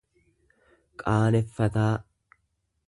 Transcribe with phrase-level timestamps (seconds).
[1.01, 1.95] qaaneffataa.